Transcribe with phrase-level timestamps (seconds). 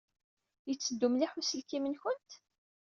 [0.69, 2.31] Yetteddu mliḥ uselkim-nwent?